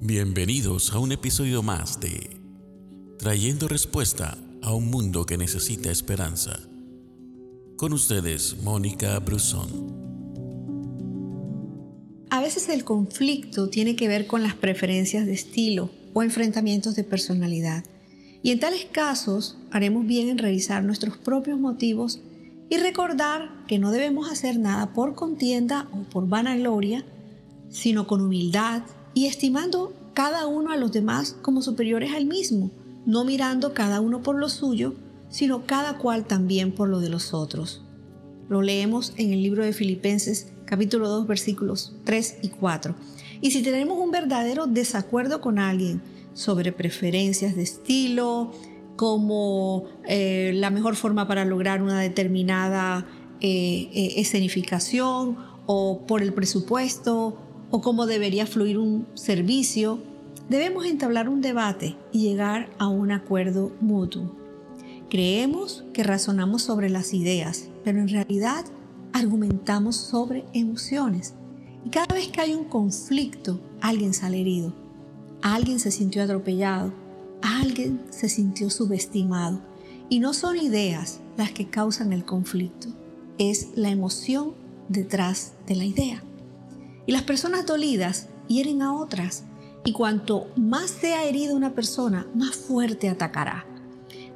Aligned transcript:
Bienvenidos 0.00 0.92
a 0.92 1.00
un 1.00 1.10
episodio 1.10 1.60
más 1.64 1.98
de 1.98 2.40
Trayendo 3.18 3.66
respuesta 3.66 4.38
a 4.62 4.72
un 4.72 4.90
mundo 4.92 5.26
que 5.26 5.36
necesita 5.36 5.90
esperanza. 5.90 6.60
Con 7.76 7.92
ustedes, 7.92 8.58
Mónica 8.62 9.18
Brusón. 9.18 9.92
A 12.30 12.40
veces 12.40 12.68
el 12.68 12.84
conflicto 12.84 13.70
tiene 13.70 13.96
que 13.96 14.06
ver 14.06 14.28
con 14.28 14.44
las 14.44 14.54
preferencias 14.54 15.26
de 15.26 15.32
estilo 15.32 15.90
o 16.14 16.22
enfrentamientos 16.22 16.94
de 16.94 17.02
personalidad. 17.02 17.82
Y 18.40 18.52
en 18.52 18.60
tales 18.60 18.86
casos 18.92 19.58
haremos 19.72 20.06
bien 20.06 20.28
en 20.28 20.38
revisar 20.38 20.84
nuestros 20.84 21.18
propios 21.18 21.58
motivos 21.58 22.20
y 22.70 22.76
recordar 22.76 23.64
que 23.66 23.80
no 23.80 23.90
debemos 23.90 24.30
hacer 24.30 24.60
nada 24.60 24.92
por 24.92 25.16
contienda 25.16 25.88
o 25.92 26.08
por 26.08 26.28
vanagloria, 26.28 27.04
sino 27.68 28.06
con 28.06 28.20
humildad, 28.20 28.84
y 29.18 29.26
estimando 29.26 29.92
cada 30.14 30.46
uno 30.46 30.70
a 30.70 30.76
los 30.76 30.92
demás 30.92 31.34
como 31.42 31.60
superiores 31.60 32.12
al 32.14 32.24
mismo, 32.24 32.70
no 33.04 33.24
mirando 33.24 33.74
cada 33.74 34.00
uno 34.00 34.22
por 34.22 34.38
lo 34.38 34.48
suyo, 34.48 34.94
sino 35.28 35.66
cada 35.66 35.98
cual 35.98 36.24
también 36.24 36.70
por 36.70 36.88
lo 36.88 37.00
de 37.00 37.08
los 37.08 37.34
otros. 37.34 37.82
Lo 38.48 38.62
leemos 38.62 39.14
en 39.16 39.32
el 39.32 39.42
libro 39.42 39.64
de 39.64 39.72
Filipenses 39.72 40.52
capítulo 40.66 41.08
2 41.08 41.26
versículos 41.26 41.96
3 42.04 42.36
y 42.42 42.48
4. 42.50 42.94
Y 43.40 43.50
si 43.50 43.60
tenemos 43.60 43.98
un 43.98 44.12
verdadero 44.12 44.68
desacuerdo 44.68 45.40
con 45.40 45.58
alguien 45.58 46.00
sobre 46.32 46.70
preferencias 46.70 47.56
de 47.56 47.62
estilo, 47.64 48.52
como 48.94 49.86
eh, 50.06 50.52
la 50.54 50.70
mejor 50.70 50.94
forma 50.94 51.26
para 51.26 51.44
lograr 51.44 51.82
una 51.82 52.00
determinada 52.00 53.04
eh, 53.40 53.90
eh, 53.92 54.12
escenificación 54.18 55.38
o 55.66 56.06
por 56.06 56.22
el 56.22 56.32
presupuesto 56.32 57.47
o 57.70 57.80
cómo 57.80 58.06
debería 58.06 58.46
fluir 58.46 58.78
un 58.78 59.06
servicio, 59.14 59.98
debemos 60.48 60.86
entablar 60.86 61.28
un 61.28 61.40
debate 61.40 61.96
y 62.12 62.20
llegar 62.20 62.70
a 62.78 62.88
un 62.88 63.12
acuerdo 63.12 63.72
mutuo. 63.80 64.30
Creemos 65.10 65.84
que 65.92 66.02
razonamos 66.02 66.62
sobre 66.62 66.90
las 66.90 67.14
ideas, 67.14 67.68
pero 67.84 68.00
en 68.00 68.08
realidad 68.08 68.64
argumentamos 69.12 69.96
sobre 69.96 70.44
emociones. 70.52 71.34
Y 71.84 71.90
cada 71.90 72.14
vez 72.14 72.28
que 72.28 72.40
hay 72.40 72.54
un 72.54 72.64
conflicto, 72.64 73.60
alguien 73.80 74.12
sale 74.12 74.40
herido, 74.40 74.74
alguien 75.42 75.78
se 75.78 75.90
sintió 75.90 76.22
atropellado, 76.22 76.92
alguien 77.40 78.00
se 78.10 78.28
sintió 78.28 78.70
subestimado. 78.70 79.60
Y 80.10 80.20
no 80.20 80.32
son 80.32 80.56
ideas 80.56 81.20
las 81.36 81.52
que 81.52 81.68
causan 81.68 82.12
el 82.12 82.24
conflicto, 82.24 82.88
es 83.38 83.68
la 83.76 83.90
emoción 83.90 84.52
detrás 84.88 85.52
de 85.66 85.76
la 85.76 85.84
idea. 85.84 86.22
Y 87.08 87.12
las 87.12 87.22
personas 87.22 87.64
dolidas 87.64 88.28
hieren 88.48 88.82
a 88.82 88.94
otras. 88.94 89.44
Y 89.82 89.92
cuanto 89.92 90.48
más 90.56 90.90
sea 90.90 91.24
herida 91.24 91.54
una 91.54 91.74
persona, 91.74 92.26
más 92.34 92.54
fuerte 92.54 93.08
atacará. 93.08 93.64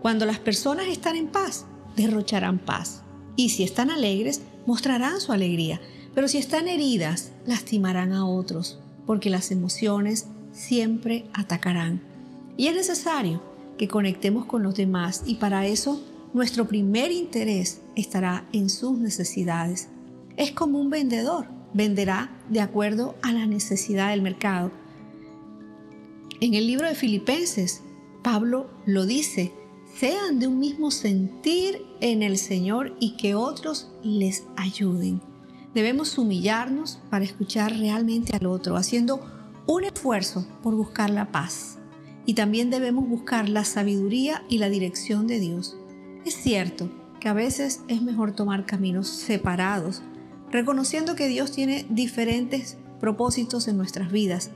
Cuando 0.00 0.24
las 0.24 0.38
personas 0.38 0.86
están 0.86 1.16
en 1.16 1.28
paz, 1.28 1.66
derrocharán 1.96 2.58
paz. 2.58 3.02
Y 3.36 3.50
si 3.50 3.62
están 3.62 3.90
alegres, 3.90 4.40
mostrarán 4.64 5.20
su 5.20 5.32
alegría. 5.32 5.82
Pero 6.14 6.28
si 6.28 6.38
están 6.38 6.66
heridas, 6.66 7.32
lastimarán 7.44 8.14
a 8.14 8.24
otros, 8.24 8.78
porque 9.04 9.28
las 9.28 9.50
emociones 9.50 10.28
siempre 10.54 11.26
atacarán. 11.34 12.00
Y 12.56 12.68
es 12.68 12.74
necesario 12.74 13.42
que 13.76 13.86
conectemos 13.86 14.46
con 14.46 14.62
los 14.62 14.76
demás 14.76 15.24
y 15.26 15.34
para 15.34 15.66
eso 15.66 16.02
nuestro 16.32 16.66
primer 16.68 17.12
interés 17.12 17.82
estará 17.96 18.46
en 18.54 18.70
sus 18.70 18.96
necesidades. 18.96 19.88
Es 20.38 20.52
como 20.52 20.80
un 20.80 20.88
vendedor 20.88 21.48
venderá 21.74 22.30
de 22.48 22.60
acuerdo 22.60 23.14
a 23.22 23.32
la 23.32 23.46
necesidad 23.46 24.10
del 24.10 24.22
mercado. 24.22 24.70
En 26.40 26.54
el 26.54 26.66
libro 26.66 26.88
de 26.88 26.94
Filipenses, 26.94 27.82
Pablo 28.22 28.68
lo 28.86 29.06
dice, 29.06 29.52
sean 29.94 30.38
de 30.38 30.46
un 30.46 30.58
mismo 30.58 30.90
sentir 30.90 31.84
en 32.00 32.22
el 32.22 32.38
Señor 32.38 32.96
y 32.98 33.16
que 33.16 33.34
otros 33.34 33.90
les 34.02 34.44
ayuden. 34.56 35.20
Debemos 35.74 36.18
humillarnos 36.18 37.00
para 37.10 37.24
escuchar 37.24 37.76
realmente 37.78 38.36
al 38.36 38.46
otro, 38.46 38.76
haciendo 38.76 39.20
un 39.66 39.84
esfuerzo 39.84 40.46
por 40.62 40.74
buscar 40.74 41.10
la 41.10 41.30
paz. 41.30 41.78
Y 42.26 42.34
también 42.34 42.70
debemos 42.70 43.08
buscar 43.08 43.48
la 43.48 43.64
sabiduría 43.64 44.44
y 44.48 44.58
la 44.58 44.68
dirección 44.68 45.26
de 45.26 45.40
Dios. 45.40 45.76
Es 46.24 46.34
cierto 46.34 46.90
que 47.20 47.28
a 47.28 47.32
veces 47.32 47.80
es 47.88 48.02
mejor 48.02 48.32
tomar 48.32 48.66
caminos 48.66 49.08
separados 49.08 50.02
reconociendo 50.52 51.16
que 51.16 51.26
Dios 51.26 51.50
tiene 51.50 51.86
diferentes 51.88 52.76
propósitos 53.00 53.66
en 53.66 53.76
nuestras 53.76 54.12
vidas. 54.12 54.50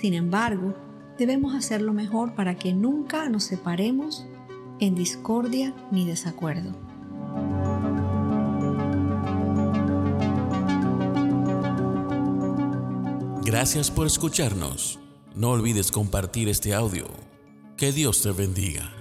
Sin 0.00 0.14
embargo, 0.14 0.74
debemos 1.18 1.54
hacerlo 1.54 1.92
mejor 1.92 2.34
para 2.34 2.54
que 2.54 2.72
nunca 2.72 3.28
nos 3.28 3.44
separemos 3.44 4.26
en 4.78 4.94
discordia 4.94 5.74
ni 5.90 6.06
desacuerdo. 6.06 6.74
Gracias 13.44 13.90
por 13.90 14.06
escucharnos. 14.06 15.00
No 15.34 15.50
olvides 15.50 15.90
compartir 15.90 16.48
este 16.48 16.72
audio. 16.72 17.06
Que 17.76 17.92
Dios 17.92 18.22
te 18.22 18.30
bendiga. 18.30 18.99